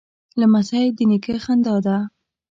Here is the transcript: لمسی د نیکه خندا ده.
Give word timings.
لمسی 0.39 0.83
د 0.97 0.99
نیکه 1.09 1.35
خندا 1.43 1.75
ده. 1.85 1.97